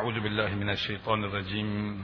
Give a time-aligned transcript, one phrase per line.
[0.00, 2.02] أعوذ بالله من الشيطان الرجيم.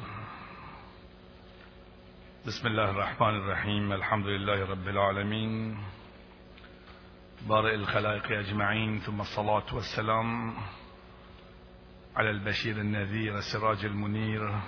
[2.47, 3.93] بسم الله الرحمن الرحيم.
[3.93, 5.79] الحمد لله رب العالمين.
[7.49, 10.55] بارئ الخلائق أجمعين ثم الصلاة والسلام
[12.17, 14.61] على البشير النذير السراج المنير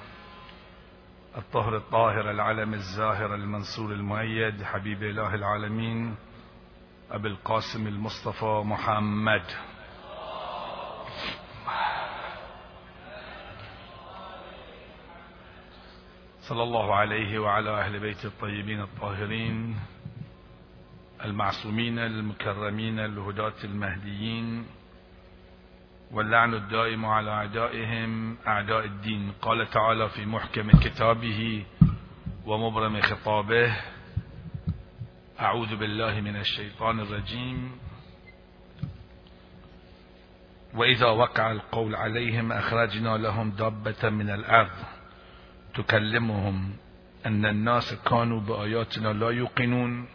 [1.36, 6.16] الطهر الطاهر العلم الزاهر المنصور المؤيد حبيب إله العالمين
[7.10, 9.45] أبي القاسم المصطفى محمد.
[16.48, 19.76] صلى الله عليه وعلى أهل بيت الطيبين الطاهرين
[21.25, 24.66] المعصومين المكرمين الهداة المهديين
[26.11, 29.32] واللعن الدائم على أعدائهم أعداء الدين.
[29.42, 31.66] قال تعالى في محكم كتابه
[32.47, 33.77] ومبرم خطابه
[35.41, 37.78] أعوذ بالله من الشيطان الرجيم.
[40.75, 44.97] وإذا وقع القول عليهم أخرجنا لهم دابة من الأرض.
[45.78, 46.77] تكلمهم
[47.27, 50.09] أن الناس كانوا بآياتنا لا يوقنون.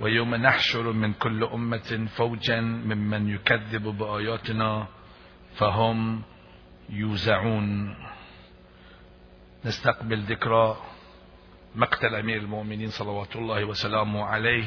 [0.00, 4.86] ويوم نحشر من كل أمة فوجا ممن يكذب بآياتنا
[5.56, 6.22] فهم
[6.90, 7.96] يوزعون.
[9.64, 10.76] نستقبل ذكرى
[11.74, 14.66] مقتل أمير المؤمنين صلوات الله وسلامه عليه.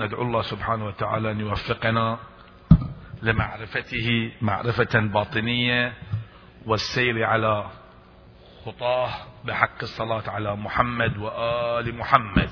[0.00, 2.18] ندعو الله سبحانه وتعالى أن يوفقنا
[3.22, 5.92] لمعرفته معرفة باطنية
[6.66, 7.70] والسير على
[8.66, 9.10] خطاه
[9.44, 12.50] بحق الصلاة على محمد وآل محمد.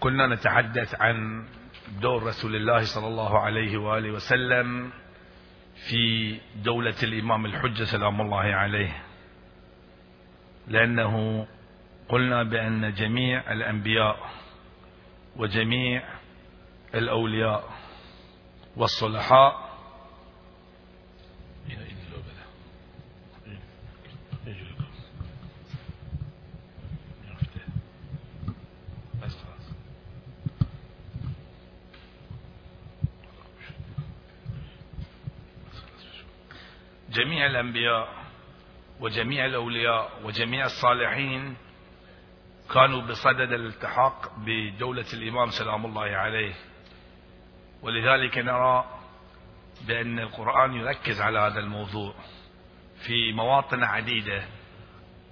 [0.00, 1.44] كنا نتحدث عن
[2.00, 4.90] دور رسول الله صلى الله عليه وآله وسلم
[5.88, 9.02] في دولة الإمام الحجة سلام الله عليه.
[10.68, 11.46] لأنه
[12.08, 14.41] قلنا بأن جميع الأنبياء
[15.36, 16.02] وجميع
[16.94, 17.70] الأولياء
[18.76, 19.72] والصلحاء.
[37.12, 38.08] جميع الأنبياء
[39.00, 41.56] وجميع الأولياء وجميع الصالحين
[42.70, 46.54] كانوا بصدد الالتحاق بدولة الإمام سلام الله عليه.
[47.82, 48.84] ولذلك نرى
[49.86, 52.14] بأن القرآن يركز على هذا الموضوع
[53.06, 54.44] في مواطن عديدة.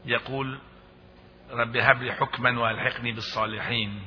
[0.05, 0.59] يقول
[1.51, 4.03] رب هب لي حكما وألحقني بالصالحين.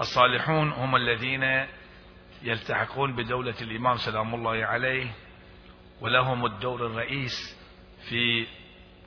[0.00, 1.66] الصالحون هم الذين
[2.42, 5.10] يلتحقون بدولة الإمام سلام الله عليه
[6.00, 7.58] ولهم الدور الرئيس
[8.08, 8.46] في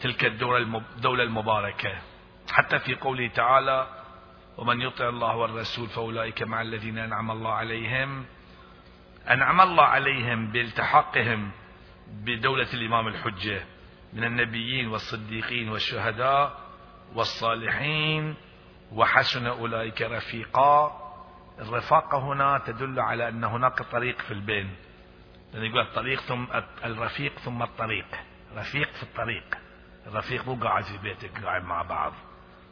[0.02, 2.02] تلك الدولة المباركة.
[2.52, 3.88] حتى في قوله تعالى
[4.58, 8.26] ومن يطع الله والرسول فأولئك مع الذين أنعم الله عليهم.
[9.30, 11.52] أنعم الله عليهم بالتحاقهم
[12.08, 13.62] بدولة الإمام الحجة
[14.14, 16.60] من النبيين والصديقين والشهداء
[17.16, 18.36] والصالحين
[18.92, 21.00] وحسن أولئك رفيقا.
[21.60, 24.76] الرفاقة هنا تدل على أن هناك طريق في البين.
[25.54, 26.46] لأن يقول الطريق ثم
[26.86, 28.06] الرفيق ثم الطريق.
[28.56, 29.58] رفيق في الطريق.
[30.08, 32.14] الرفيق مو قاعد في بيتك قاعد مع بعض.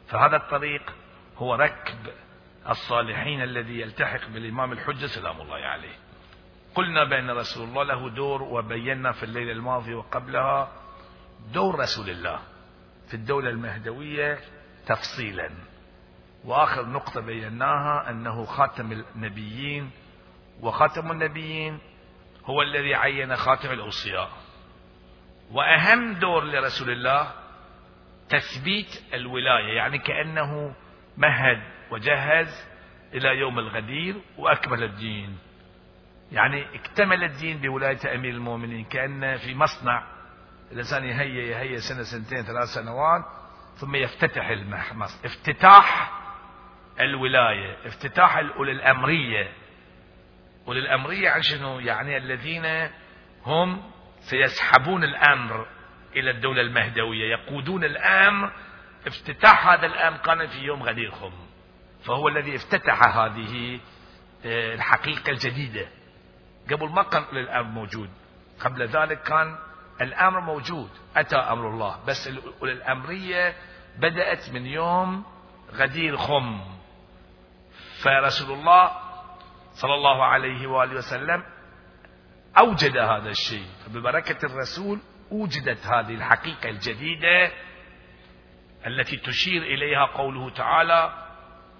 [0.08, 0.94] فهذا الطريق
[1.36, 2.12] هو ركب
[2.68, 5.94] الصالحين الذي يلتحق بالإمام الحجة سلام الله عليه.
[6.74, 10.72] قلنا بأن رسول الله له دور وبينا في الليلة الماضية وقبلها
[11.52, 12.38] دور رسول الله
[13.08, 14.38] في الدولة المهدوية
[14.86, 15.50] تفصيلا.
[16.44, 19.90] وآخر نقطة بيناها أنه خاتم النبيين
[20.60, 21.78] وخاتم النبيين
[22.44, 24.30] هو الذي عين خاتم الأوصياء.
[25.52, 27.32] وأهم دور لرسول الله
[28.28, 30.74] تثبيت الولاية يعني كأنه
[31.16, 32.68] مهد وجهز
[33.14, 35.38] إلى يوم الغدير وأكمل الدين.
[36.32, 40.06] يعني اكتمل الدين بولاية أمير المؤمنين كأن في مصنع
[40.72, 43.24] الإنسان يهيئ يهيئ سنة سنتين ثلاث سنوات
[43.76, 46.12] ثم يفتتح المصنع افتتاح
[47.00, 49.52] الولاية افتتاح الأولى الأمرية.
[50.68, 52.90] أولي الأمرية عن شنو؟ يعني الذين
[53.44, 53.82] هم
[54.20, 55.66] سيسحبون الأمر
[56.16, 58.52] إلى الدولة المهدوية يقودون الأمر
[59.06, 61.32] افتتاح هذا الأمر كان في يوم غدير خم
[62.04, 63.80] فهو الذي افتتح هذه
[64.44, 65.88] آه، الحقيقة الجديدة.
[66.70, 68.10] قبل ما كان الأمر موجود.
[68.60, 69.58] قبل ذلك كان
[70.00, 70.90] الأمر موجود.
[71.16, 72.04] أتى أمر الله.
[72.06, 72.28] بس
[72.62, 73.54] الأمرية
[73.98, 75.24] بدأت من يوم
[75.72, 76.60] غدير خم
[78.02, 78.90] فرسول الله
[79.72, 81.42] صلى الله عليه وآله وسلم
[82.58, 83.66] أوجد هذا الشيء.
[83.88, 84.98] ببركة الرسول
[85.30, 87.52] وجدت هذه الحقيقة الجديدة
[88.86, 91.28] التي تشير إليها قوله تعالى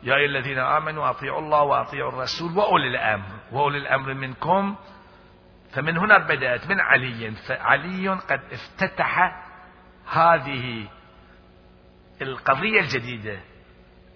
[0.03, 4.77] يا أيها الذين آمنوا أطيعوا الله وأطيعوا الرسول وأولي الأمر وأولي الأمر منكم.
[5.73, 7.31] فمن هنا بدأت من علي.
[7.31, 9.43] فعلي قد افتتح
[10.11, 10.89] هذه
[12.23, 13.41] القضية الجديدة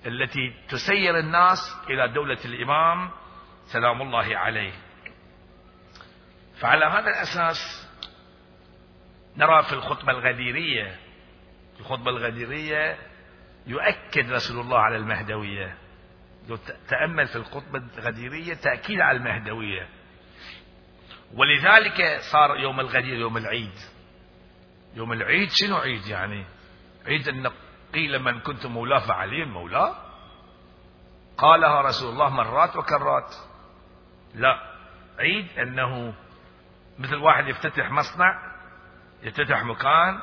[0.06, 3.10] التي تسير الناس إلى دولة الإمام
[3.64, 4.72] سلام الله عليه.
[6.60, 7.88] فعلى هذا الأساس
[9.36, 10.96] نرى في الخطبة الغديرية
[11.80, 12.98] الخطبة الغديرية
[13.66, 15.74] يؤكد رسول الله على المهدوية.
[16.48, 16.58] لو
[16.88, 19.88] تأمل في الخطبة الغديرية تأكيد على المهدوية.
[21.34, 23.74] ولذلك صار يوم الغدير يوم العيد.
[24.94, 26.44] يوم العيد شنو عيد يعني؟
[27.06, 27.50] عيد أن
[27.94, 29.94] قيل من كنت مولاه فعلي مولاه؟
[31.38, 33.34] قالها رسول الله مرات وكرات.
[34.34, 34.72] لا
[35.18, 36.14] عيد أنه
[36.98, 38.51] مثل واحد يفتتح مصنع
[39.22, 40.20] يفتتح مكان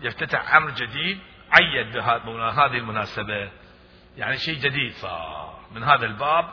[0.00, 1.18] يفتتح أمر جديد
[1.52, 3.50] عيد بهذه المناسبة.
[4.16, 5.60] يعني شيء جديد صار.
[5.72, 6.52] من هذا الباب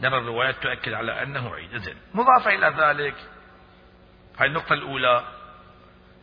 [0.00, 1.74] نرى الروايات تؤكد على أنه عيد.
[1.74, 3.14] إذن مضافة إلى ذلك
[4.38, 5.24] هاي النقطة الأولى.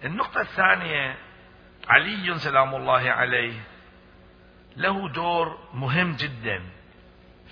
[0.03, 1.17] النقطة الثانية
[1.87, 3.53] علي سلام الله عليه
[4.77, 6.63] له دور مهم جدا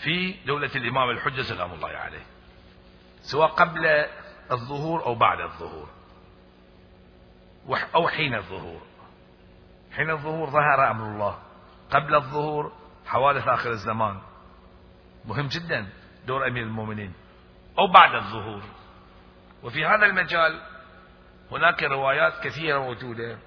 [0.04, 2.26] في دولة الإمام الحجة سلام الله عليه.
[3.22, 4.06] سواء قبل
[4.52, 5.97] الظهور أو بعد الظهور.
[7.96, 8.82] أو حين الظهور.
[9.96, 11.38] حين الظهور ظهر أمر الله.
[11.92, 12.72] قبل الظهور
[13.06, 14.20] حوادث آخر الزمان.
[15.26, 15.88] مهم جدا
[16.28, 17.14] دور أمير المؤمنين.
[17.80, 18.62] أو بعد الظهور.
[19.64, 20.62] وفي هذا المجال
[21.52, 23.38] هناك روايات كثيرة موجودة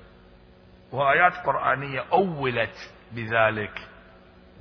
[0.93, 3.89] وآيات قرآنية أولت بذلك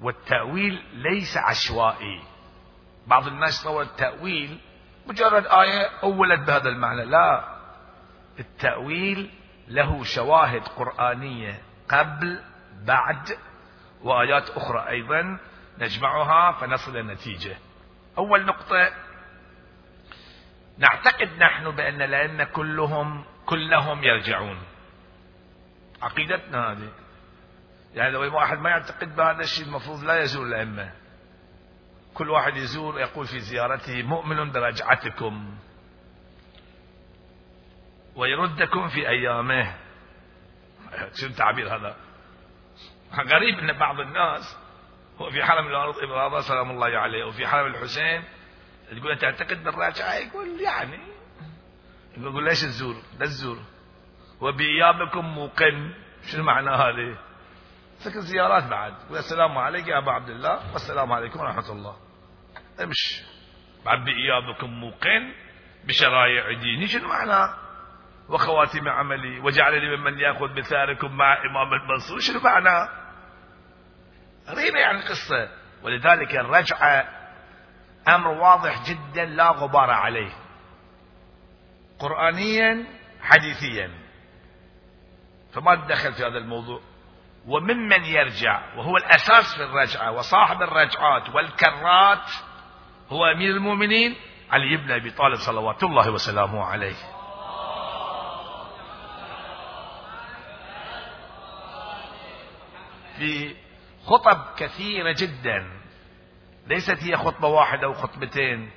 [0.01, 2.21] والتأويل ليس عشوائي.
[3.07, 4.59] بعض الناس طور التأويل
[5.07, 7.05] مجرد آية أولت بهذا المعنى.
[7.05, 7.43] لا
[8.39, 9.31] التأويل
[9.69, 12.39] له شواهد قرآنية قبل
[12.85, 13.37] بعد
[14.03, 15.39] وآيات أخرى أيضا
[15.77, 17.57] نجمعها فنصل النتيجة.
[18.17, 18.91] أول نقطة
[20.77, 24.59] نعتقد نحن بأن الأئمة كلهم كلهم يرجعون.
[26.01, 26.91] عقيدتنا هذه.
[27.93, 30.91] يعني لو واحد ما يعتقد بهذا الشيء المفروض لا يزور الأئمة.
[32.13, 35.57] كل واحد يزور يقول في زيارته مؤمن برجعتكم.
[38.19, 39.75] ويردكم في أيامه.
[41.13, 41.95] شنو التعبير هذا؟
[43.13, 44.57] غريب أن بعض الناس
[45.17, 48.23] هو في حرم الإبراضة سلام الله عليه وفي حرم الحسين
[48.91, 50.99] تقول أنت تعتقد بالراجعة؟ يقول يعني.
[52.17, 53.57] يقول ليش تزور لا تزور
[54.41, 55.93] وبإيابكم موقن.
[56.23, 57.17] شنو معنى هذه؟
[57.97, 58.93] سكن زيارات بعد.
[59.09, 61.97] والسلام عليك يا أبا عبد الله والسلام عليكم ورحمة الله.
[62.83, 63.23] امش
[63.85, 65.33] بعد بإيابكم موقن
[65.85, 66.87] بشرائع ديني.
[66.87, 67.68] شنو معنى
[68.29, 72.19] وخواتم عملي وجعلني ممن يأخذ بثاركم مع إمام المنصور.
[72.19, 72.89] شنو معنى؟
[74.49, 75.49] غريبة يعني القصة
[75.83, 77.07] ولذلك الرجعة
[78.07, 80.31] أمر واضح جدا لا غبار عليه.
[81.99, 82.85] قرآنيا
[83.21, 83.91] حديثيا.
[85.53, 86.81] فما تدخل في هذا الموضوع.
[87.47, 92.31] وممن يرجع وهو الأساس في الرجعة وصاحب الرجعات والكرات
[93.09, 94.15] هو أمير المؤمنين
[94.51, 97.18] علي بن أبي طالب صلوات الله وسلامه عليه.
[103.19, 103.55] في
[104.05, 105.71] خطب كثيرة جدا.
[106.67, 108.71] ليست هي خطبة واحدة أو خطبتين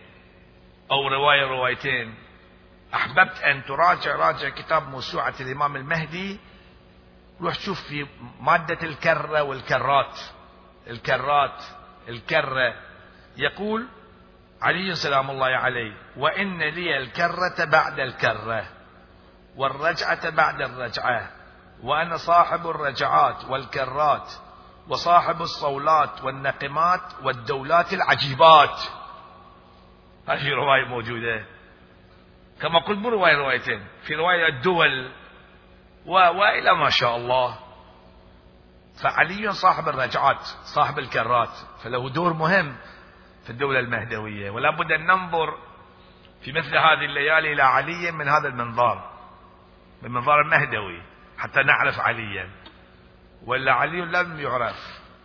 [0.90, 2.14] أو رواية روايتين.
[2.94, 6.40] أحببت أن تراجع راجع كتاب موسوعة الإمام المهدي.
[7.40, 8.06] روح شوف في
[8.40, 10.20] مادة الكرة والكرات.
[10.86, 11.64] الكرات
[12.08, 12.74] الكرة.
[13.36, 13.88] يقول
[14.62, 18.64] علي سلام الله عليه وإن لي الكرة بعد الكرة
[19.56, 21.41] والرجعة بعد الرجعة.
[21.82, 24.32] وأنا صاحب الرجعات والكرات
[24.88, 28.80] وصاحب الصولات والنقمات والدولات العجيبات.
[30.28, 31.44] هذه رواية موجودة.
[32.60, 33.86] كما قلت مو رواية روايتين.
[34.02, 35.12] في رواية الدول
[36.06, 36.12] و...
[36.12, 37.58] وإلى ما شاء الله.
[39.02, 41.56] فعلي صاحب الرجعات صاحب الكرات.
[41.82, 42.76] فله دور مهم
[43.44, 44.50] في الدولة المهدوية.
[44.50, 45.58] ولا بد أن ننظر
[46.42, 49.10] في مثل هذه الليالي إلى علي من هذا المنظار
[50.02, 52.50] من منظار المهدوي حتى نعرف عليا.
[53.46, 54.76] ولا علي لم يعرف.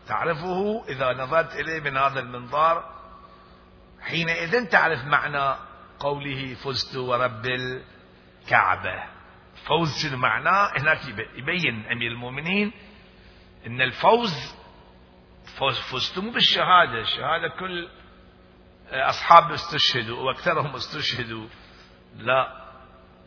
[0.08, 2.96] تعرفه إذا نظرت إليه من هذا المنظار
[4.02, 5.60] حينئذ تعرف معنى
[6.00, 9.04] قوله فزت ورب الكعبة.
[9.68, 11.00] فوز شنو معناه هناك
[11.36, 12.72] يبين أمير المؤمنين
[13.68, 14.56] أن الفوز
[15.58, 17.02] فوز فزت مو بالشهادة.
[17.02, 17.90] الشهادة كل
[18.92, 21.48] أصحاب استشهدوا وأكثرهم استشهدوا.
[22.16, 22.68] لا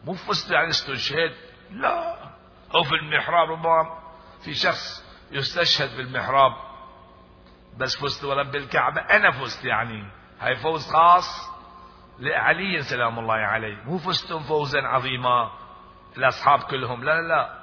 [0.05, 1.35] مو فزت يعني استشهد.
[1.71, 2.30] لا.
[2.75, 3.99] أو في المحراب ربما
[4.45, 6.53] في شخص يستشهد بالمحراب.
[7.79, 10.11] بس فزت ورب الكعبة أنا فزت يعني.
[10.41, 11.51] هاي فوز خاص
[12.19, 13.85] لعلي سلام الله عليه.
[13.85, 15.51] مو فزتم فوزا عظيما
[16.17, 17.61] الأصحاب كلهم لا لا لا.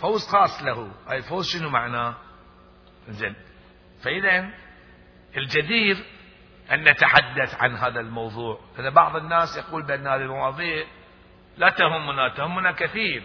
[0.00, 0.92] فوز خاص له.
[1.08, 2.14] هاي فوز شنو معناه؟
[3.08, 3.34] زين
[4.02, 4.50] فإذا
[5.36, 5.96] الجدير
[6.72, 8.60] أن نتحدث عن هذا الموضوع.
[8.78, 10.86] لأن بعض الناس يقول بأن هذه المواضيع
[11.56, 13.22] لا تهمنا تهمنا كثير.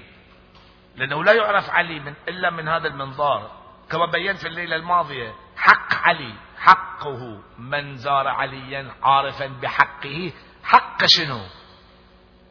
[0.95, 3.51] لأنه لا يعرف علي من إلا من هذا المنظار.
[3.91, 7.41] كما بينت في الليلة الماضية حق علي حقه.
[7.59, 10.33] من زار عليا عارفا بحقه
[10.63, 11.41] حق شنو؟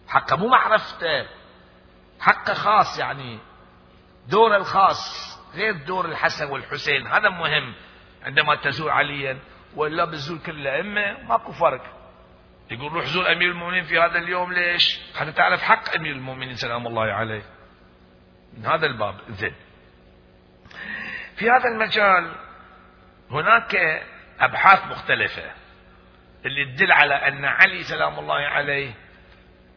[0.08, 1.26] حق مو معرفته.
[2.20, 3.38] حق خاص يعني.
[4.28, 7.06] دور الخاص غير دور الحسن والحسين.
[7.06, 7.74] هذا مهم.
[8.22, 9.38] عندما تزور عليا
[9.76, 11.82] ولا بتزور كل الأئمة ماكو فرق.
[12.70, 16.86] يقول روح زور أمير المؤمنين في هذا اليوم ليش؟ حتى تعرف حق أمير المؤمنين سلام
[16.86, 17.42] الله عليه.
[18.56, 19.14] من هذا الباب.
[19.30, 19.54] زين.
[21.36, 22.34] في هذا المجال
[23.30, 23.76] هناك
[24.40, 25.52] أبحاث مختلفة
[26.46, 28.94] اللي تدل على أن علي سلام الله عليه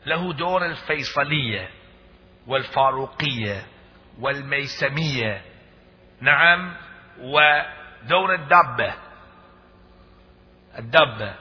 [0.06, 1.70] له دور الفيصلية
[2.48, 3.66] والفاروقية
[4.20, 5.42] والميسمية.
[6.22, 6.76] نعم.
[7.20, 8.94] ودور الدابة.
[10.80, 11.36] الدابة.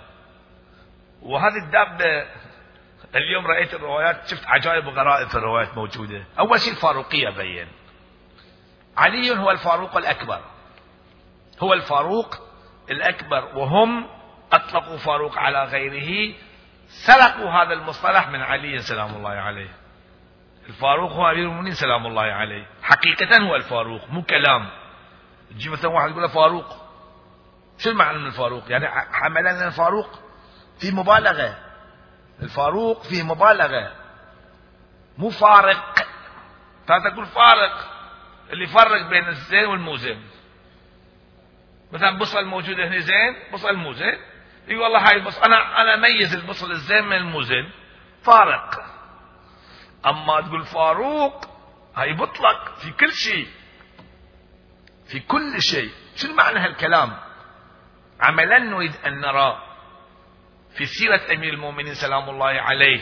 [1.22, 2.26] وهذه الدابة
[3.14, 6.25] اليوم رأيت الروايات شفت عجائب وغرائب في الروايات موجودة.
[6.38, 7.68] أول شيء الفاروقية بين.
[8.96, 10.40] علي هو الفاروق الأكبر.
[11.62, 12.34] هو الفاروق
[12.90, 14.06] الأكبر وهم
[14.52, 16.34] أطلقوا فاروق على غيره
[16.88, 19.70] سرقوا هذا المصطلح من علي سلام الله عليه.
[20.68, 22.66] الفاروق هو أمير المؤمنين سلام الله عليه.
[22.82, 24.68] حقيقة هو الفاروق مو كلام.
[25.50, 26.86] تجي مثلا واحد يقول فاروق.
[27.78, 30.20] شو المعنى من الفاروق؟ يعني حملنا الفاروق
[30.80, 31.65] في مبالغة.
[32.42, 33.92] الفاروق في مبالغة.
[35.18, 35.94] مو فارق.
[36.86, 37.96] تقول فارق.
[38.50, 40.20] اللي يفرق بين الزين والموزن.
[41.92, 44.18] مثلا بصل موجود هنا زين بصل مو زين
[44.68, 47.70] يقول والله هاي البصل أنا أنا أميز البصل الزين من الموزن.
[48.22, 48.84] فارق.
[50.06, 51.44] أما تقول فاروق
[51.96, 53.48] هاي بطلق في كل شيء.
[55.06, 55.90] في كل شيء.
[56.16, 57.16] شو معنى هالكلام؟
[58.20, 59.65] عملا نريد أن نرى
[60.76, 63.00] في سيرة أمير المؤمنين سلام الله عليه.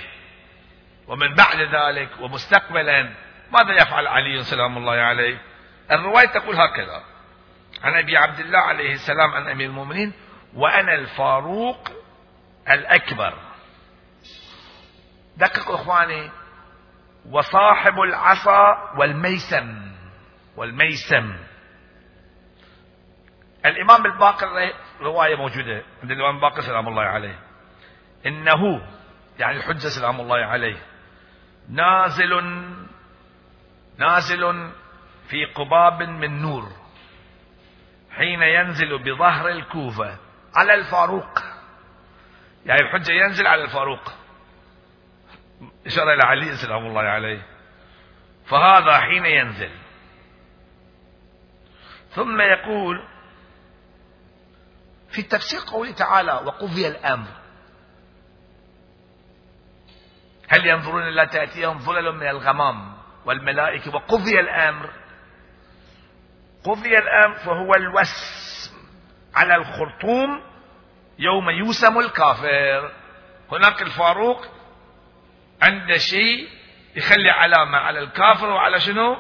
[1.07, 3.15] ومن بعد ذلك ومستقبلا
[3.53, 5.39] ماذا يفعل علي سلام الله عليه؟
[5.91, 7.05] الرواية تقول هكذا.
[7.83, 10.13] عن أبي عبد الله عليه السلام عن أمير المؤمنين
[10.55, 11.89] وأنا الفاروق
[12.71, 13.35] الأكبر.
[15.37, 16.31] دققوا إخواني
[17.31, 19.95] وصاحب العصا والميسم.
[20.57, 21.37] والميسم.
[23.67, 27.39] الإمام الباقر رواية موجودة عند الإمام الباقر سلام الله عليه.
[28.27, 28.87] إنه
[29.39, 30.83] يعني الحجه سلام الله عليه
[31.69, 32.43] نازل
[33.99, 34.71] نازل
[35.29, 36.69] في قباب من نور
[38.11, 40.19] حين ينزل بظهر الكوفة
[40.55, 41.39] على الفاروق.
[42.67, 44.13] يعني الحجة ينزل على الفاروق.
[45.87, 47.47] إشارة إلى علي سلام الله عليه.
[48.47, 49.71] فهذا حين ينزل.
[52.11, 53.09] ثم يقول
[55.09, 57.44] في تفسير قوله تعالى وقضي الأمر.
[60.55, 62.95] هل ينظرون إلا تأتيهم ظلل من الغمام
[63.25, 64.91] والملائكة وقضي الأمر؟
[66.65, 68.75] قضي الأمر فهو الوسم
[69.35, 70.43] على الخرطوم
[71.19, 72.93] يوم يوسم الكافر.
[73.53, 74.47] هناك الفاروق
[75.63, 76.49] عنده شيء
[76.97, 79.17] يخلي علامة على الكافر وعلى شنو؟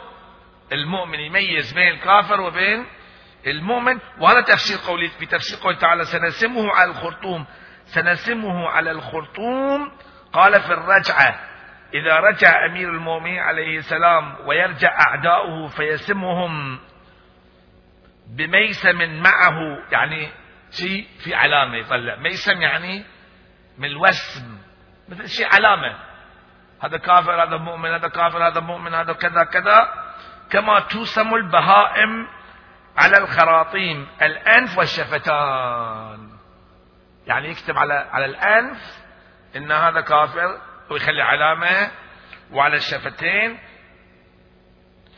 [0.73, 2.87] المؤمن يميز بين الكافر وبين
[3.47, 3.99] المؤمن.
[4.21, 7.47] وهذا تفسير قولي في تفسير قوله تعالى سنسمه على الخرطوم.
[7.87, 9.93] سنسمه على الخرطوم
[10.35, 11.41] قال في الرجعة
[11.95, 16.79] إذا رجع أمير المؤمنين عليه السلام ويرجع أعداؤه فيسمهم
[18.27, 20.29] بميسم معه يعني
[20.71, 22.17] شيء في علامة يطلع.
[22.17, 23.05] ميسم يعني
[23.79, 24.59] من الوسم.
[25.09, 25.97] مثل شيء علامة.
[26.83, 29.89] هذا كافر هذا مؤمن هذا كافر هذا مؤمن هذا كذا كذا.
[30.51, 32.29] كما توسم البهائم
[32.97, 36.31] على الخراطيم الأنف والشفتان.
[37.27, 39.04] يعني يكتب على على الأنف
[39.57, 40.59] إن هذا كافر
[40.91, 41.91] ويخلي علامة
[42.53, 43.59] وعلى الشفتين.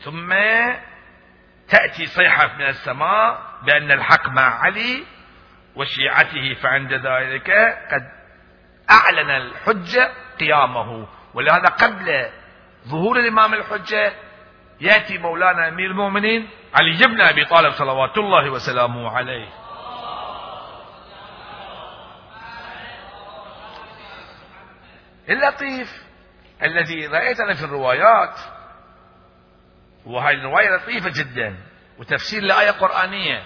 [0.03, 0.33] ثم
[1.69, 5.03] تأتي صيحة من السماء بأن الحق مع علي
[5.75, 7.51] وشيعته فعند ذلك
[7.91, 8.11] قد
[8.91, 11.07] أعلن الحجة قيامه.
[11.33, 12.29] ولهذا قبل
[12.87, 14.13] ظهور الإمام الحجة
[14.81, 19.66] يأتي مولانا أمير المؤمنين علي بن أبي طالب صلوات الله وسلامه عليه.
[25.29, 26.03] اللطيف
[26.63, 28.39] الذي رأيتنا في الروايات.
[30.05, 31.57] وهذه الرواية لطيفة جدا
[31.99, 33.43] وتفسير لآية قرآنية.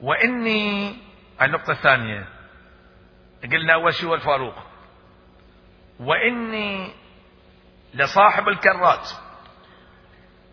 [0.00, 0.96] وإني
[1.42, 2.28] النقطة الثانية
[3.52, 4.54] قلنا أول شيء الفاروق
[6.00, 6.92] وإني
[7.94, 9.10] لصاحب الكرات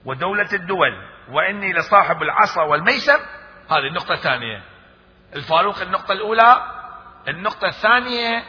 [0.06, 3.20] ودولة الدول وإني لصاحب العصا والميسر.
[3.70, 4.64] هذه النقطة الثانية.
[5.36, 6.72] الفاروق النقطة الأولى
[7.28, 8.44] النقطة الثانية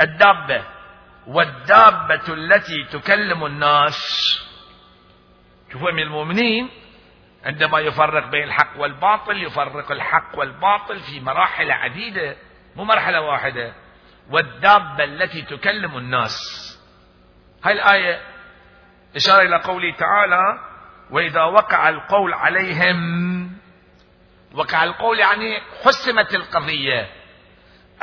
[0.00, 0.64] الدابة
[1.26, 3.98] والدابة التي تكلم الناس.
[5.72, 6.70] شوفوا من المؤمنين
[7.44, 12.36] عندما يفرق بين الحق والباطل يفرق الحق والباطل في مراحل عديدة
[12.76, 13.72] مو مرحلة واحدة.
[14.30, 16.60] والدابة التي تكلم الناس.
[17.64, 18.20] هاي الآية
[19.16, 20.58] إشارة إلى قوله تعالى
[21.10, 23.52] وإذا وقع القول عليهم
[24.54, 27.23] وقع القول يعني حسمت القضية.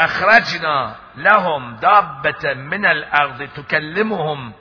[0.06, 3.50] أخرجنا لهم دابة من الأرض.
[3.56, 4.54] تكلمهم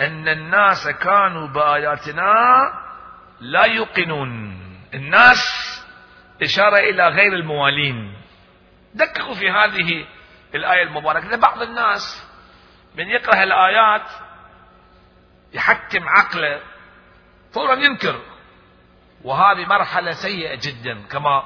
[0.00, 2.32] أن الناس كانوا بآياتنا
[3.40, 4.60] لا يوقنون.
[4.94, 5.42] الناس
[6.42, 8.16] إشارة إلى غير الموالين.
[8.94, 10.06] دققوا في هذه
[10.54, 11.36] الآية المباركة.
[11.36, 12.28] بعض الناس
[12.94, 14.10] من يقرأ الآيات
[15.52, 16.60] يحكم عقله
[17.52, 18.20] فورا ينكر.
[19.24, 21.02] وهذه مرحلة سيئة جدا.
[21.10, 21.42] كما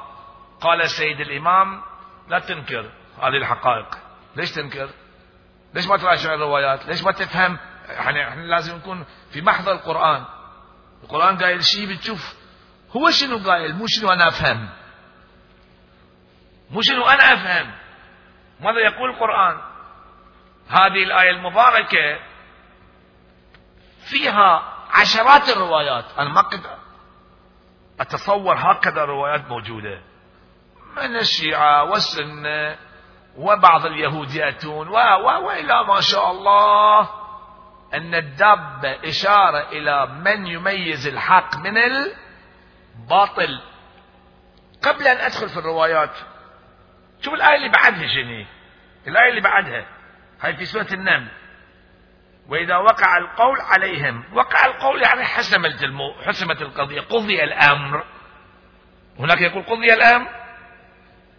[0.61, 1.83] قال السيد الإمام
[2.29, 2.91] لا تنكر.
[3.21, 3.87] هذه الحقائق.
[4.37, 4.91] ليش تنكر؟
[5.75, 7.59] ليش ما تراجع الروايات؟ ليش ما تفهم؟
[7.89, 10.25] يعني إحنا لازم نكون في محضر القرآن.
[11.03, 12.35] القرآن قايل شيء بتشوف.
[12.97, 14.69] هو شنو قايل؟ مو شنو أنا أفهم.
[16.71, 17.75] مو شنو أنا أفهم.
[18.61, 19.61] ماذا يقول القرآن؟
[20.69, 22.21] هذه الآية المباركة
[24.11, 26.05] فيها عشرات الروايات.
[26.19, 26.43] أنا ما
[28.01, 30.03] أتصور هكذا روايات موجودة.
[30.97, 32.77] من الشيعة والسنة
[33.41, 37.01] وبعض اليهود يأتون و و وإلى ما شاء الله
[37.95, 43.61] أن الدابة إشارة إلى من يميز الحق من الباطل.
[44.83, 46.11] قبل أن أدخل في الروايات
[47.21, 48.45] شوف الآية اللي بعدها شنو
[49.09, 49.87] الآية اللي بعدها
[50.41, 51.29] هاي في سورة النمل.
[52.49, 56.13] وإذا وقع القول عليهم وقع القول يعني حسمت المو...
[56.27, 58.05] حسمت القضية قضي الأمر.
[59.19, 60.29] هناك يقول قضي الأمر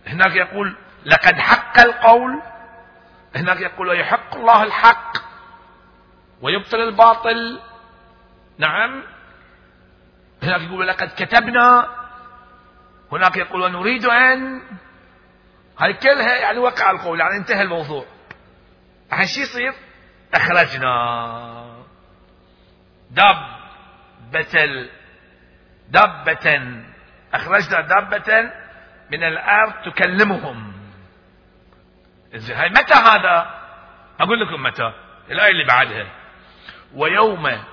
[0.08, 2.42] هناك يقول لقد حق القول.
[3.36, 5.18] هناك يقول ويحق الله الحق
[6.42, 7.60] ويبطل الباطل.
[8.58, 9.04] نعم.
[10.44, 11.88] هناك يقول لقد كتبنا.
[13.12, 14.62] هناك يقول ونريد أن.
[15.80, 18.06] هاي كلها يعني وقع القول يعني انتهى الموضوع.
[19.12, 19.74] الحين شو يصير؟
[20.34, 21.76] أخرجنا.
[23.12, 24.90] دابة
[25.90, 26.84] دابة.
[27.34, 28.52] أخرجنا دابة
[29.12, 30.70] من الأرض تكلمهم.
[32.34, 33.62] زين هاي متى هذا؟
[34.20, 34.94] أقول لكم متى.
[35.32, 36.12] الآية اللي بعدها.
[36.94, 37.63] ويوم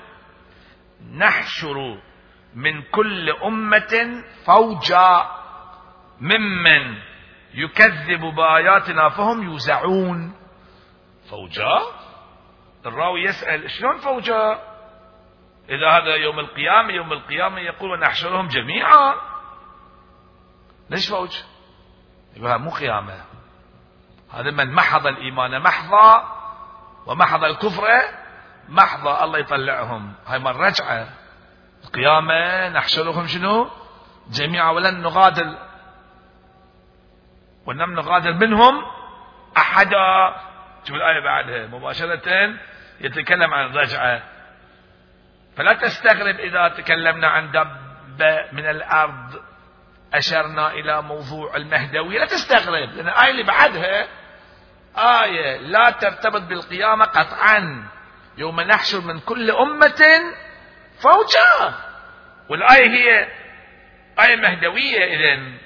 [1.16, 1.98] نحشر
[2.54, 5.30] من كل أمة فوجا
[6.20, 6.98] ممن
[7.54, 10.34] يكذب بآياتنا فهم يوزعون.
[11.30, 11.80] فوجا؟
[12.86, 14.62] الراوي يسأل شلون فوجا؟
[15.68, 19.14] إذا هذا يوم القيامة يوم القيامة يقول ونحشرهم جميعا.
[20.90, 21.30] ليش فوج؟
[22.36, 23.27] يبقى مو قيامة.
[24.32, 26.22] هذا من محض الإيمان محضة
[27.06, 27.84] ومحض الكفر
[28.68, 30.14] محضة الله يطلعهم.
[30.26, 31.08] هاي من رجعة.
[31.84, 33.70] القيامة نحشرهم شنو؟
[34.30, 35.54] جميعا ولن نغادر.
[37.66, 38.82] ولم نغادر منهم
[39.56, 40.36] أحدا.
[40.84, 41.66] شوف الآية بعدها.
[41.66, 42.54] مباشرة
[43.00, 44.22] يتكلم عن الرجعة
[45.56, 47.88] فلا تستغرب إذا تكلمنا عن دب
[48.52, 49.42] من الأرض
[50.14, 54.08] أشرنا إلى موضوع المهدوي لا تستغرب لأن الآية اللي بعدها
[54.98, 57.88] آية لا ترتبط بالقيامة قطعا.
[58.38, 60.04] يوم نحشر من كل أمة
[61.00, 61.74] فوجا
[62.48, 63.28] والآية هي
[64.20, 65.58] آية مهدوية إذن.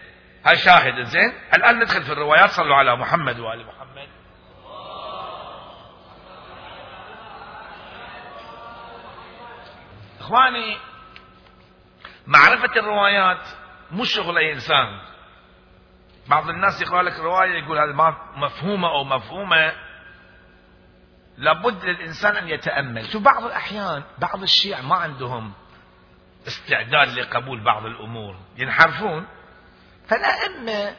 [0.46, 1.02] هاي شاهد.
[1.02, 2.50] زين الآن ندخل في الروايات.
[2.50, 4.08] صلوا على محمد وآل محمد.
[10.20, 10.76] إخواني
[12.26, 13.46] معرفة الروايات
[13.90, 15.11] مو شغل أي إنسان.
[16.28, 19.72] بعض الناس يقرأ لك رواية يقول هذه مفهومة أو مفهومة.
[21.36, 23.04] لابد للإنسان أن يتأمل.
[23.06, 25.52] شو بعض الأحيان بعض الشيع ما عندهم
[26.46, 28.36] استعداد لقبول بعض الأمور.
[28.56, 29.26] ينحرفون.
[30.08, 30.96] فالأئمة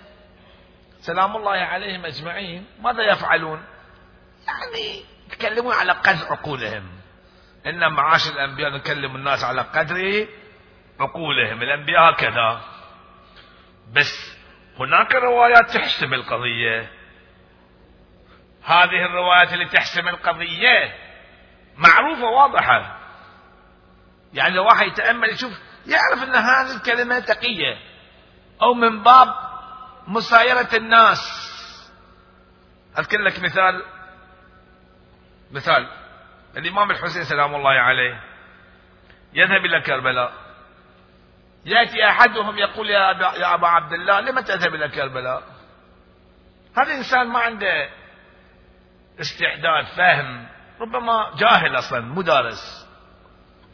[0.99, 2.65] سلام الله عليهم أجمعين.
[2.81, 3.63] ماذا يفعلون؟
[4.47, 6.83] يعني يتكلمون على قدر عقولهم.
[7.65, 10.27] إن معاش الأنبياء نكلم الناس على قدر
[10.99, 11.61] عقولهم.
[11.61, 12.61] الأنبياء هكذا.
[13.93, 14.42] بس
[14.79, 16.89] هناك روايات تحسم القضية.
[18.63, 20.95] هذه الروايات اللي تحسم القضية
[21.77, 22.99] معروفة واضحة.
[24.33, 25.51] يعني لو واحد يتأمل يشوف
[25.85, 27.77] يعرف أن هذه الكلمة تقية.
[28.61, 29.35] أو من باب
[30.07, 31.43] مسايرة الناس.
[32.99, 33.85] أذكر لك مثال.
[35.51, 35.89] مثال.
[36.57, 38.23] الإمام الحسين سلام الله عليه.
[39.33, 40.42] يذهب إلى كربلاء.
[41.65, 45.43] يأتي أحدهم يقول يا أبا, يا أبا عبد الله لم تذهب إلى كربلاء؟
[46.77, 47.89] هذا إنسان ما عنده
[49.19, 50.47] استعداد فهم
[50.79, 52.87] ربما جاهل أصلا مدارس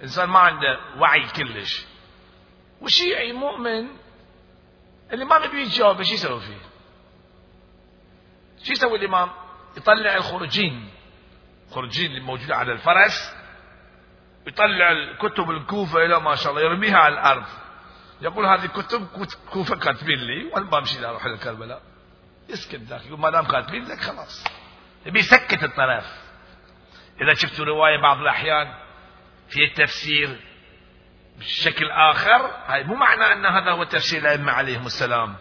[0.03, 1.85] إنسان ما عنده وعي كلش.
[2.81, 3.87] وشيعي مؤمن
[5.13, 6.61] اللي ما نبي يجاوب شو يسوي فيه؟
[8.63, 9.29] شو يسوي الإمام؟
[9.77, 10.89] يطلع الخروجين
[11.71, 13.35] خروجين اللي موجودة على الفرس
[14.47, 17.45] يطلع الكتب الكوفة إلى ما شاء الله يرميها على الأرض.
[18.21, 19.07] يقول هذه كتب
[19.53, 21.81] كوفة كاتبين لي وأنا بمشي أروح لكربلاء
[22.49, 24.43] يسكت ذاك يقول ما دام كاتبين لك خلاص.
[25.05, 26.05] يبي يسكت الطرف.
[27.21, 28.73] إذا شفتوا رواية بعض الأحيان
[29.49, 30.39] في التفسير
[31.39, 35.35] بشكل آخر هاي مو معنى أن هذا هو تفسير الأئمة عليهم السلام.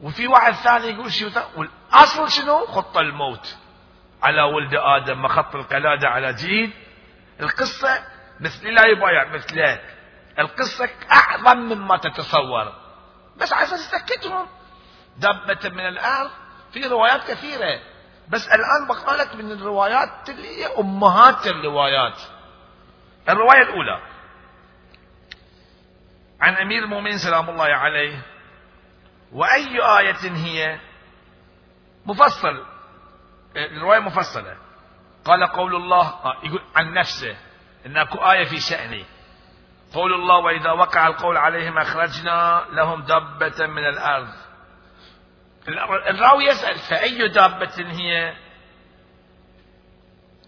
[0.00, 3.56] وفي واحد ثاني يقول شو والأصل شنو؟ خط الموت.
[4.22, 6.70] على ولد آدم مخط القلادة على جيد.
[7.40, 8.04] القصة
[8.40, 9.96] مثل لا يبايع مثلك.
[10.40, 12.72] القصة أعظم مما تتصور.
[13.36, 13.90] بس على أساس
[15.16, 16.30] دبة من الأرض
[16.72, 17.80] في روايات كثيرة.
[18.28, 22.20] بس الآن بقالك من الروايات اللي هي أمهات الروايات.
[23.28, 24.00] الرواية الأولى.
[26.40, 28.22] عن أمير المؤمنين سلام الله عليه.
[29.32, 30.80] وأي آية هي؟
[32.06, 32.64] مفصل.
[33.56, 34.56] الرواية مفصلة.
[35.24, 37.36] قال قول الله آه، يقول عن نفسه.
[37.86, 39.04] إن أكو آية في شأنه.
[39.94, 44.34] قول الله وإذا وقع القول عليهم أخرجنا لهم دابة من الأرض.
[46.08, 48.34] الراوي يسأل فأي دابة هي؟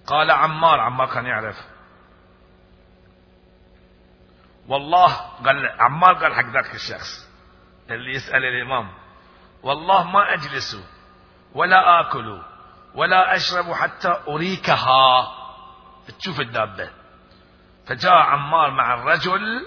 [0.07, 1.57] قال عمار عمار كان يعرف.
[4.69, 7.31] والله قال عمار قال حق ذاك الشخص
[7.91, 8.93] اللي يسأل الإمام.
[9.63, 10.77] والله ما أجلس
[11.55, 12.43] ولا آكل
[12.95, 15.33] ولا أشرب حتى أريكها.
[16.19, 17.02] تشوف الدابة.
[17.89, 19.67] فجاء عمار مع الرجل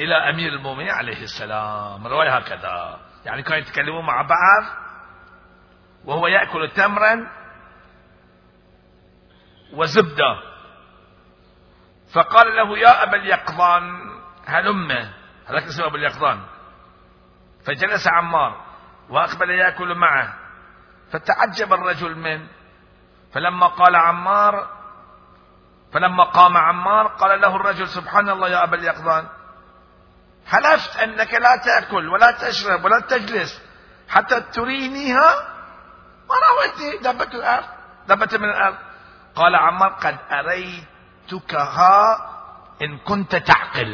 [0.00, 3.00] إلى أمير المؤمنين عليه السلام رواية هكذا.
[3.24, 4.76] يعني كانوا يتكلمون مع بعض
[6.04, 7.30] وهو يأكل تمرا
[9.72, 10.42] وزبدة.
[12.14, 14.00] فقال له يا أبا اليقظان
[14.46, 14.90] هلم
[15.46, 16.40] هذاك اسمه أبو اليقظان.
[17.66, 18.64] فجلس عمار
[19.08, 20.34] وأقبل يأكل معه.
[21.12, 22.48] فتعجب الرجل منه.
[23.32, 24.79] فلما قال عمار
[25.92, 29.26] فلما قام عمار قال له الرجل سبحان الله يا أبا اليقظان
[30.46, 33.62] حلفت أنك لا تأكل ولا تشرب ولا تجلس
[34.08, 35.34] حتى ترينيها؟
[36.28, 37.64] ما راوتني دبت الأرض
[38.08, 38.76] دبت من الأرض.
[39.34, 42.26] قال عمار قد أريتكها
[42.82, 43.90] إن كنت تعقل.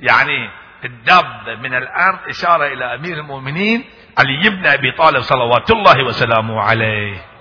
[0.00, 0.50] يعني
[0.84, 3.84] الدابة من الأرض إشارة إلى أمير المؤمنين
[4.18, 7.33] علي بن أبي طالب صلوات الله وسلامه عليه.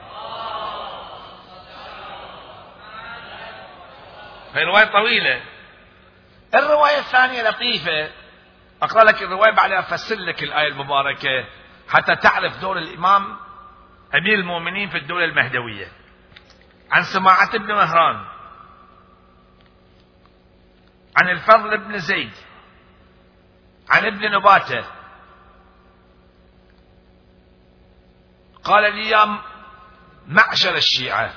[4.54, 5.42] هي رواية طويلة.
[6.56, 8.12] الرواية الثانية لطيفة.
[8.82, 11.46] أقرأ لك الرواية بعدها أفسر لك الآية المباركة
[11.90, 13.38] حتى تعرف دور الإمام
[14.16, 15.88] أمير المؤمنين في الدولة المهدوية.
[16.92, 18.26] عن سماعة بن مهران.
[21.18, 22.34] عن الفضل بن زيد.
[23.90, 24.86] عن ابن نباتة.
[28.64, 29.40] قال لي يا
[30.28, 31.34] معشر الشيعة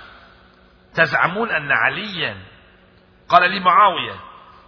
[0.94, 2.45] تزعمون أن عليا
[3.28, 4.20] قال لي معاوية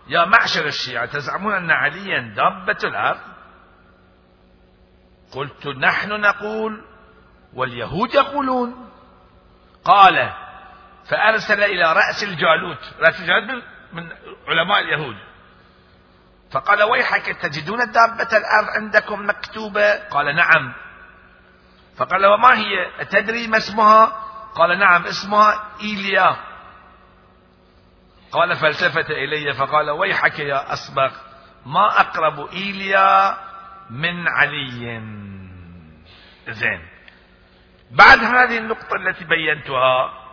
[0.08, 3.20] يا معشر الشيعة تزعمون أن عليا دابة الأرض؟
[5.32, 6.84] قلت نحن نقول
[7.54, 8.90] واليهود يقولون.
[9.84, 10.32] قال
[11.08, 12.94] فأرسل إلى رأس الجالوت.
[13.00, 14.08] رأس الجالوت من
[14.48, 15.16] علماء اليهود.
[16.50, 20.74] فقال ويحك تجدون دابة الأرض عندكم مكتوبة؟ قال نعم.
[21.96, 24.04] فقال وما هي؟ تدري ما اسمها؟
[24.54, 26.47] قال نعم اسمها إيليا.
[28.32, 31.12] قال فالتفت إلي فقال ويحك يا أسبق
[31.66, 33.38] ما أقرب إيليا
[33.90, 35.02] من علي؟
[36.48, 36.88] زين.
[37.90, 40.24] بعد هذه النقطة التي بينتها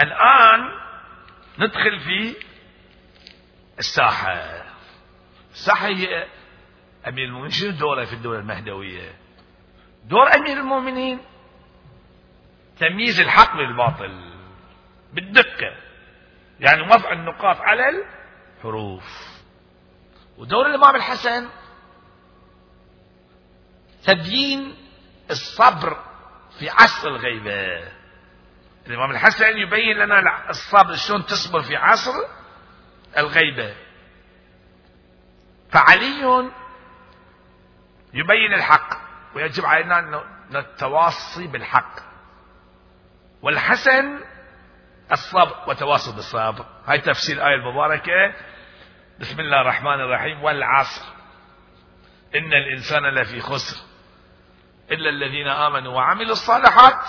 [0.00, 0.60] الآن
[1.58, 2.36] ندخل في
[3.78, 4.64] الساحة.
[5.50, 6.26] الساحة هي
[7.08, 7.50] أمير المؤمنين.
[7.50, 9.14] شنو دوره في الدولة المهدوية؟
[10.04, 11.20] دور أمير المؤمنين.
[12.78, 14.32] تمييز الحق بالباطل.
[15.12, 15.89] بالدقة.
[16.60, 18.04] يعني وضع النقاط على
[18.58, 19.04] الحروف.
[20.38, 21.48] ودور الإمام الحسن
[24.04, 24.76] تبيين
[25.30, 25.96] الصبر
[26.58, 27.88] في عصر الغيبة.
[28.86, 32.12] الإمام الحسن يبين لنا الصبر شلون تصبر في عصر
[33.18, 33.74] الغيبة.
[35.72, 36.50] فعلي
[38.14, 39.00] يبين الحق
[39.34, 42.00] ويجب علينا أن التواصي بالحق.
[43.42, 44.20] والحسن
[45.12, 46.64] الصبر وتواصل بالصبر.
[46.86, 48.34] هاي تفسير الآية المباركة.
[49.20, 50.42] بسم الله الرحمن الرحيم.
[50.42, 51.04] والعصر.
[52.34, 53.86] إن الإنسان لفي خسر.
[54.92, 57.04] إلا الذين آمنوا وعملوا الصالحات.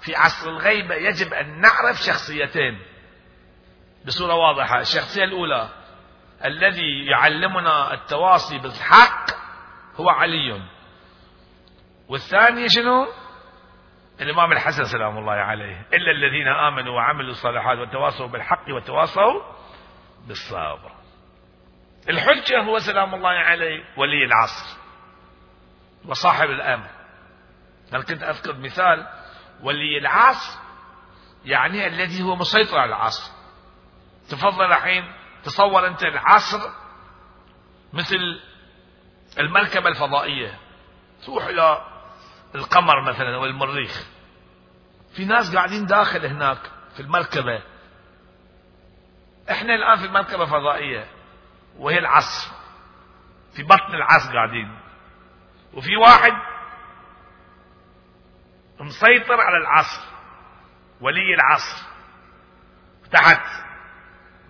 [0.00, 2.82] في عصر الغيبة يجب أن نعرف شخصيتين.
[4.06, 4.80] بصورة واضحة.
[4.80, 5.68] الشخصية الأولى.
[6.44, 9.30] الذي يعلمنا التواصي بالحق
[9.96, 10.62] هو علي.
[12.08, 13.21] والثاني شنو؟
[14.20, 15.86] الإمام الحسن سلام الله عليه.
[15.92, 19.42] إلا الذين آمنوا وعملوا الصالحات وتواصوا بالحق وتواصوا
[20.28, 20.92] بالصبر.
[22.08, 24.78] الحجة هو سلام الله عليه ولي العصر
[26.08, 26.90] وصاحب الأمر.
[27.92, 29.06] أنا كنت أذكر مثال؟
[29.62, 30.58] ولي العصر
[31.44, 33.32] يعني الذي هو مسيطر على العصر.
[34.30, 35.12] تفضل الحين
[35.44, 36.70] تصور أنت العصر
[37.92, 38.40] مثل
[39.38, 40.58] المركبة الفضائية.
[41.26, 41.91] تروح إلى
[42.54, 44.06] القمر مثلا أو المريخ.
[45.16, 46.58] في ناس قاعدين داخل هناك
[46.96, 47.62] في المركبة.
[49.50, 51.06] إحنا الآن في المركبة الفضائية
[51.78, 52.50] وهي العصر
[53.56, 54.78] في بطن العصر قاعدين.
[55.74, 56.32] وفي واحد
[58.80, 60.02] مسيطر على العصر
[61.00, 61.82] ولي العصر
[63.12, 63.46] تحت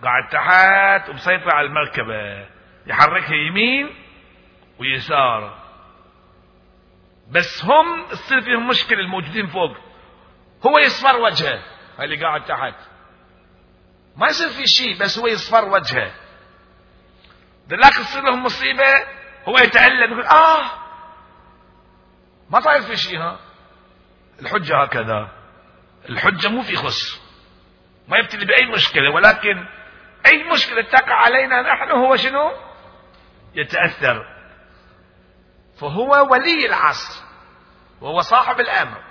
[0.02, 2.48] قاعد تحت ومسيطر على المركبة.
[2.86, 3.90] يحركها يمين
[4.78, 5.61] ويسار.
[7.32, 9.76] بس هم تصير فيهم مشكلة الموجودين فوق.
[10.66, 11.62] هو يصفر وجهه.
[12.00, 12.74] اللي قاعد تحت.
[14.16, 16.12] ما يصير في شيء بس هو يصفر وجهه.
[17.68, 18.94] ذلاك تصير لهم مصيبة
[19.48, 20.70] هو يتألم يقول آه!
[22.50, 23.38] ما طاير في شيء ها.
[24.42, 25.28] الحجة هكذا.
[26.08, 27.22] الحجة مو في خص
[28.08, 29.66] ما يبتلي بأي مشكلة ولكن
[30.26, 32.52] أي مشكلة تقع علينا نحن هو شنو؟
[33.54, 34.31] يتأثر.
[35.82, 37.22] فهو ولي العصر
[38.00, 39.02] وهو صاحب الأمر.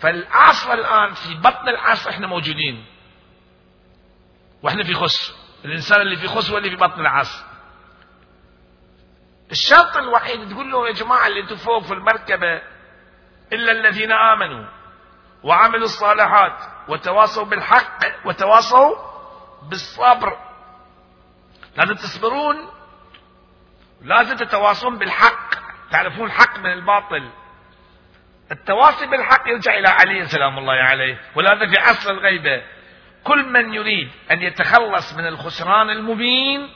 [0.00, 2.84] فالعصر الآن في بطن العصر إحنا موجودين.
[4.62, 7.44] وإحنا في خص الإنسان اللي في خص هو اللي في بطن العصر.
[9.50, 12.62] الشرط الوحيد تقول له يا جماعة اللي أنتم فوق في المركبة
[13.52, 14.66] إلا الذين آمنوا
[15.42, 18.96] وعملوا الصالحات وتواصوا بالحق وتواصوا
[19.62, 20.38] بالصبر.
[21.76, 22.75] لازم تصبرون
[24.02, 25.54] لازم تتواصون بالحق.
[25.90, 27.30] تعرفون الحق من الباطل.
[28.52, 32.62] التواصي بالحق يرجع إلى علي سلام الله عليه ولهذا في عصر الغيبة
[33.24, 36.68] كل من يريد أن يتخلص من الخسران المبين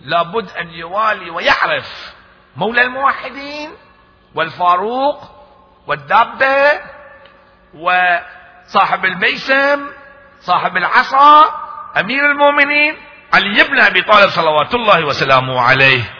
[0.00, 2.14] لابد أن يوالي ويعرف
[2.56, 3.70] مولى الموحدين
[4.34, 5.30] والفاروق
[5.86, 6.80] والدابة
[7.74, 9.86] وصاحب الميسم
[10.40, 11.44] صاحب العصا
[12.00, 12.96] أمير المؤمنين
[13.34, 16.13] علي بن أبي طالب صلوات الله وسلامه عليه.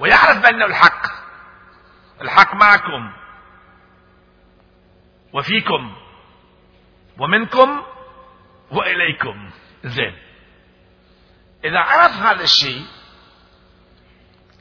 [0.00, 1.06] ويعرف بأنه الحق.
[2.20, 3.12] الحق معكم
[5.32, 5.96] وفيكم
[7.18, 7.82] ومنكم
[8.70, 9.50] وإليكم.
[9.84, 10.18] زين.
[11.64, 12.86] إذا عرف هذا الشيء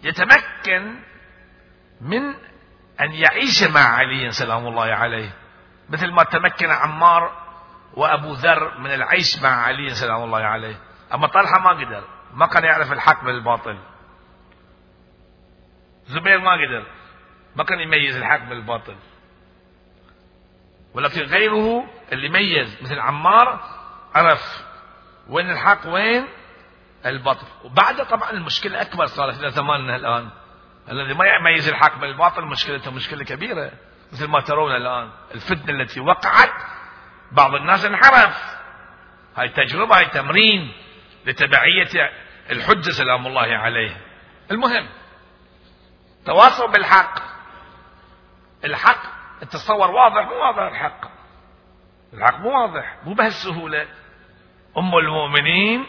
[0.03, 0.99] يتمكن
[2.01, 2.35] من
[3.01, 5.33] أن يعيش مع علي سلام الله عليه.
[5.89, 7.43] مثل ما تمكن عمار
[7.93, 10.75] وأبو ذر من العيش مع علي سلام الله عليه.
[11.13, 12.03] أما طلحة ما قدر.
[12.33, 13.92] ما كان يعرف الحق من الباطل
[16.05, 16.83] زبير ما قدر.
[17.55, 18.95] ما كان يميز الحق من الباطل
[20.93, 23.59] ولكن غيره اللي ميز مثل عمار
[24.15, 24.65] عرف
[25.27, 26.27] وين الحق وين
[27.05, 27.47] الباطل.
[27.63, 30.29] وبعد طبعا المشكلة أكبر صارت في زماننا الآن.
[30.89, 33.71] الذي ما يميز الحق من الباطل مشكلته مشكلة كبيرة
[34.13, 35.09] مثل ما ترون الآن.
[35.35, 36.53] الفتنة التي وقعت
[37.31, 38.55] بعض الناس انحرف.
[39.35, 40.73] هاي تجربة هاي تمرين
[41.25, 42.11] لتبعية
[42.49, 43.97] الحجة سلام الله عليه.
[44.51, 44.89] المهم
[46.25, 47.19] تواصوا بالحق.
[48.63, 49.03] الحق
[49.41, 51.11] التصور واضح مو واضح الحق.
[52.13, 53.87] الحق مو واضح مو بهالسهولة.
[54.77, 55.85] أم المؤمنين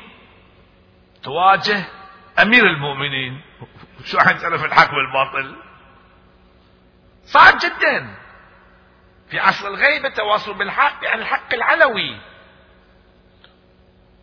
[1.23, 1.85] تواجه
[2.43, 3.43] أمير المؤمنين.
[4.05, 5.57] شو تعرف الحق والباطل؟
[7.25, 8.15] صعب جدا.
[9.31, 12.21] في عصر الغيبة التواصل بالحق يعني الحق العلوي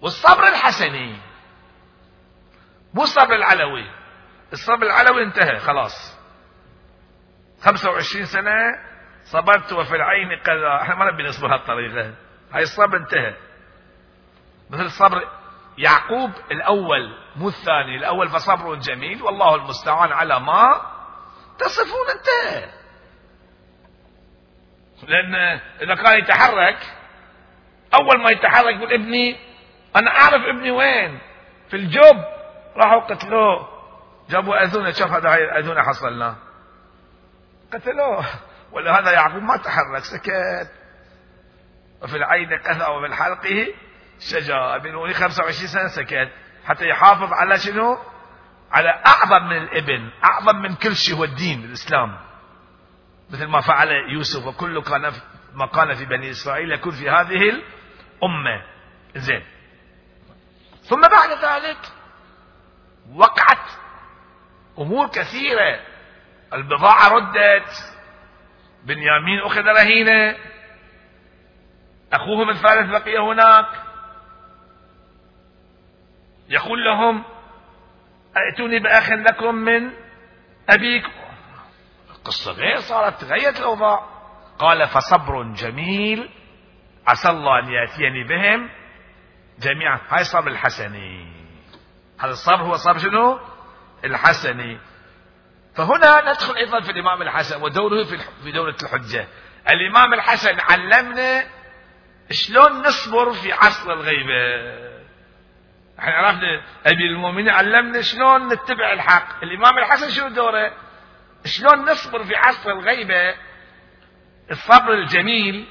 [0.02, 1.18] والصبر الحسني
[2.94, 4.01] مو الصبر العلوي.
[4.54, 6.22] الصبر العلوي انتهى خلاص.
[7.62, 8.56] 25 سنة
[9.24, 10.82] صبرت وفي العين كذا.
[10.82, 12.14] إحنا ما نبي نصبر هالطريقة.
[12.52, 13.36] هاي الصبر انتهى.
[14.70, 15.28] مثل صبر
[15.78, 17.96] يعقوب الأول مو الثاني.
[17.98, 20.82] الأول فصبر جميل والله المستعان على ما
[21.60, 22.70] تصفون انتهى.
[25.08, 25.36] لأن
[25.82, 26.78] إذا كان يتحرك
[27.94, 29.40] أول ما يتحرك يقول ابني
[29.96, 31.20] أنا أعرف ابني وين؟
[31.70, 32.26] في الجب
[32.76, 33.81] راحوا قتلوه.
[34.32, 36.36] جابوا أذونة شوف هذا هاي الأذونة حصلنا.
[37.74, 38.26] قتلوه.
[38.72, 40.72] ولهذا يعقوب ما تحرك سكت.
[42.02, 43.68] وفي العين كذا وفي حلقه
[44.20, 46.32] شجرة ابن 25 سنة سكت.
[46.66, 47.98] حتى يحافظ على شنو؟
[48.72, 52.20] على أعظم من الإبن أعظم من كل شيء هو الدين الإسلام.
[53.30, 55.12] مثل ما فعل يوسف وكل كان
[55.54, 58.64] ما كان في بني إسرائيل يكون في هذه الأمة.
[59.16, 59.46] زين.
[60.84, 61.78] ثم بعد ذلك
[63.14, 63.91] وقعت
[64.80, 65.80] أمور كثيرة.
[66.54, 67.70] البضاعة ردت.
[68.84, 70.38] بنيامين أخذ رهينة.
[72.14, 73.84] أخوهم الثالث بقي هناك.
[76.50, 77.24] يقول لهم
[78.38, 79.92] أئتوني بأخ لكم من
[80.70, 81.12] أبيكم
[82.10, 84.06] القصة غير صارت تغيرت الأوضاع.
[84.60, 86.30] قال فصبر جميل.
[87.08, 88.70] عسى الله أن يأتيني بهم
[89.60, 90.00] جميعا.
[90.10, 91.42] هاي الصبر الحسني.
[92.20, 93.40] هذا الصبر هو صبر شنو؟
[94.06, 94.80] الحسني.
[95.76, 98.04] فهنا ندخل أيضا في الإمام الحسن ودوره
[98.44, 99.28] في دولة الحجة.
[99.70, 101.44] الإمام الحسن علمنا
[102.32, 104.82] شلون نصبر في عصر الغيبة.
[106.00, 109.44] إحنا عرفنا أبي المؤمنين علمنا شلون نتبع الحق.
[109.44, 110.72] الإمام الحسن شو دوره؟
[111.46, 113.36] شلون نصبر في عصر الغيبة؟
[114.52, 115.66] الصبر الجميل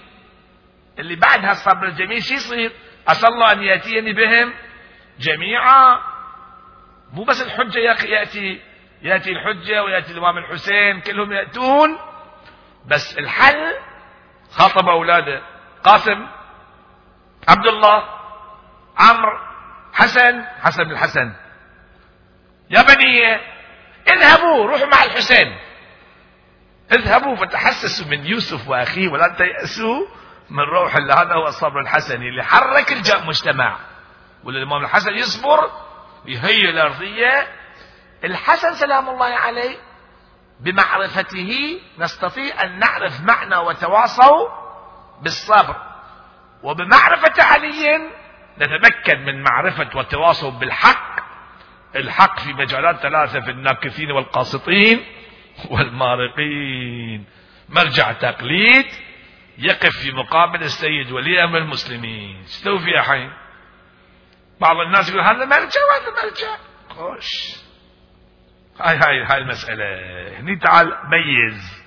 [0.98, 2.72] اللي بعد هالصبر الجميل شو يصير؟
[3.24, 4.54] الله أن يأتيني بهم
[5.18, 6.09] جميعا.
[7.12, 8.60] مو بس الحجة يأتي
[9.02, 11.98] يأتي الحجة ويأتي الإمام الحسين كلهم يأتون
[12.86, 13.74] بس الحل
[14.50, 15.42] خاطب أولاده
[15.84, 16.26] قاسم
[17.48, 18.04] عبد الله
[18.98, 19.38] عمرو
[19.92, 21.32] حسن حسن بن الحسن
[22.70, 23.40] يا بني
[24.08, 25.56] اذهبوا روحوا مع الحسين.
[26.92, 30.06] اذهبوا فتحسسوا من يوسف وأخيه ولا تيأسوا
[30.50, 33.78] من روح الله هذا هو الصبر الحسني اللي حرك المجتمع
[34.44, 35.70] والإمام الحسن يصبر
[36.26, 37.46] يهيئ الأرضية.
[38.24, 39.76] الحسن سلام الله عليه
[40.60, 44.48] بمعرفته نستطيع أن نعرف معنى وتواصوا
[45.22, 45.76] بالصبر.
[46.62, 48.10] وبمعرفة علي
[48.58, 51.20] نتمكن من معرفة والتواصل بالحق.
[51.96, 55.04] الحق في مجالات ثلاثة في الناكثين والقاسطين
[55.70, 57.24] والمارقين.
[57.68, 58.86] مرجع تقليد
[59.58, 62.42] يقف في مقابل السيد ولي أمر المسلمين.
[62.42, 63.28] استوفي يا حي.
[64.60, 66.56] بعض الناس يقول هذا مرجع وهذا مرجع
[66.88, 67.56] خوش.
[68.80, 69.84] هاي هاي هاي المسألة.
[70.38, 71.82] هني تعال ميز.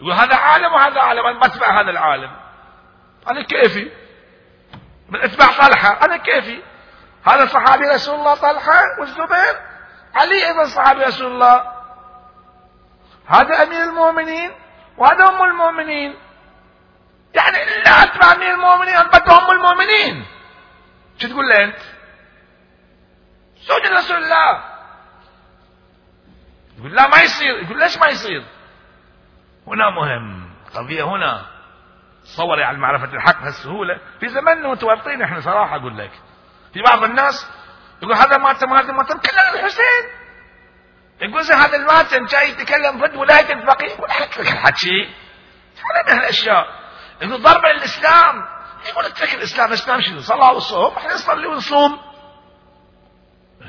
[0.00, 1.26] يقول هذا عالم وهذا عالم.
[1.26, 2.36] أنا بتبع هذا العالم.
[3.30, 3.90] أنا كيفي؟
[5.08, 6.04] من أتباع طلحة.
[6.04, 6.62] أنا كيفي؟
[7.26, 9.60] هذا صحابي رسول الله طلحة والزبير.
[10.14, 11.72] علي أيضا صحابي رسول الله.
[13.26, 14.50] هذا أمير المؤمنين
[14.98, 16.14] وهذا أم المؤمنين.
[17.34, 20.26] يعني الا أتبع أمير المؤمنين انبت أم المؤمنين.
[21.20, 21.78] شو تقول لي أنت؟
[23.56, 24.64] زوج رسول الله.
[26.78, 27.62] يقول لا ما يصير.
[27.64, 28.44] يقول ليش ما يصير؟
[29.66, 30.50] هنا مهم.
[30.74, 31.46] قضية هنا.
[32.24, 34.00] تصوري على معرفة الحق بهالسهولة.
[34.20, 36.10] في زماننا متورطين إحنا صراحة أقول لك.
[36.74, 37.50] في بعض الناس
[38.02, 40.04] يقول هذا ماتم هذا ماتم كلنا الحسين.
[41.20, 43.86] يقول هذا الماتم جاي يتكلم ضد ولاية الفقيه.
[43.86, 45.14] يقول حكي لك الحكي
[45.94, 46.66] هذا
[47.22, 48.59] يقول ضرب الإسلام.
[48.88, 52.00] يقول اترك الإسلام الاسلام شنو صلاة وصوم إحنا نصلي ونصوم.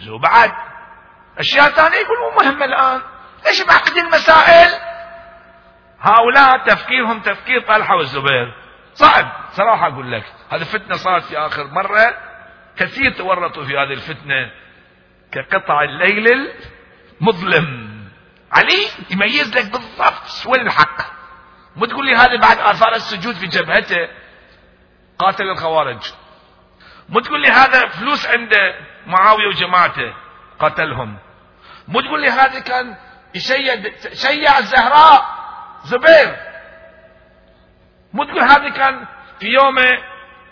[0.10, 0.52] وبعد
[1.38, 3.02] أشياء ثانية يقول مو مهمة الآن.
[3.46, 4.70] ليش معقدين المسائل؟
[6.00, 8.54] هؤلاء تفكيرهم تفكير طلحة والزبير.
[8.94, 9.32] صعب.
[9.52, 12.18] صراحة أقول لك هذه فتنة صارت في آخر مرة.
[12.78, 14.52] كثير تورطوا في هذه الفتنة.
[15.32, 16.52] كقطع الليل
[17.22, 17.92] المظلم.
[18.52, 21.02] علي يميز لك بالضبط وين الحق.
[21.76, 24.21] مو تقول لي هذا بعد آثار السجود في جبهته.
[25.22, 26.14] قاتل الخوارج.
[27.10, 28.76] مو تقول لي هذا فلوس عنده
[29.08, 30.14] معاوية وجماعته
[30.60, 31.18] قتلهم.
[31.88, 32.98] مو تقول لي هذا كان
[33.36, 35.26] يشيد شيع الزهراء
[35.84, 36.36] زبير.
[38.14, 39.06] مو تقول هذا كان
[39.40, 39.76] في يوم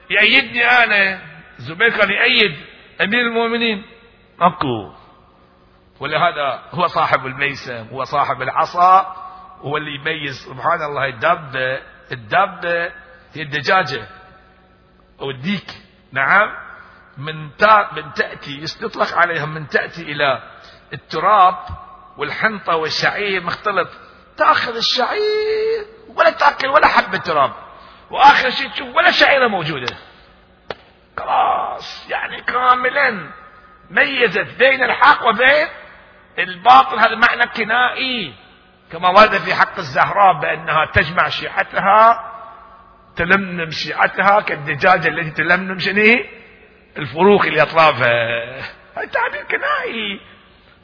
[0.09, 1.19] يأيدني أنا
[1.57, 2.57] زبير كان يأيد
[3.01, 3.85] أمير المؤمنين.
[4.41, 4.93] أكو.
[5.99, 9.15] ولهذا هو صاحب الميسم هو صاحب العصا
[9.61, 12.91] هو اللي يميز سبحان الله الدابة الدابة
[13.33, 14.07] هي الدجاجة.
[15.21, 15.75] أو الديك
[16.11, 16.69] نعم.
[17.17, 17.43] من
[17.91, 20.43] من تأتي يطلق عليها من تأتي إلى
[20.93, 21.55] التراب
[22.17, 23.89] والحنطة والشعير مختلط.
[24.37, 27.51] تأخذ الشعير ولا تأكل ولا حبه تراب
[28.11, 29.97] وآخر شيء تشوف ولا شعيرة موجودة.
[31.17, 33.29] خلاص يعني كاملا
[33.89, 35.67] ميزت بين الحق وبين
[36.39, 36.99] الباطل.
[36.99, 38.33] هذا معنى كنائي
[38.91, 42.28] كما ورد في حق الزهراء بأنها تجمع شيعتها
[43.15, 46.19] تلملم شيعتها كالدجاجة التي تلملم شنو
[46.97, 48.59] الفروخ اللي أطرافها.
[48.97, 50.19] هذا تعبير كنائي.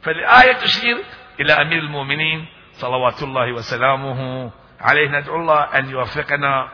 [0.02, 0.98] فالآية تشير
[1.40, 4.52] إلى أمير المؤمنين صلوات الله وسلامه
[4.82, 5.10] عليه.
[5.10, 6.70] ندعو الله أن يوفقنا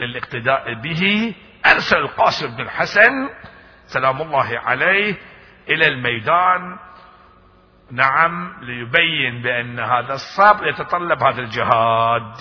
[0.00, 1.34] للاقتداء به.
[1.66, 3.28] أرسل القاسم بن الحسن
[3.86, 5.14] سلام الله عليه
[5.68, 6.78] إلى الميدان.
[7.90, 12.32] نعم ليبين بأن هذا الصبر يتطلب هذا الجهاد.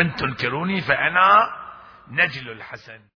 [0.00, 1.50] إن تنكروني فأنا
[2.08, 3.00] نجل الحسن.